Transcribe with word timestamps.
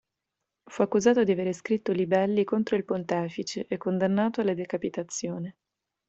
Fu 0.65 0.81
accusato 0.81 1.23
di 1.23 1.31
avere 1.31 1.53
scritto 1.53 1.91
libelli 1.91 2.43
contro 2.43 2.75
il 2.75 2.85
pontefice 2.85 3.67
e 3.67 3.77
condannato 3.77 4.41
alla 4.41 4.55
decapitazione. 4.55 5.57